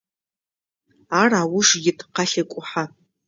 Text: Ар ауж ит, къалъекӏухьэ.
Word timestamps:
Ар 1.21 1.31
ауж 1.41 1.69
ит, 1.89 1.99
къалъекӏухьэ. 2.13 2.83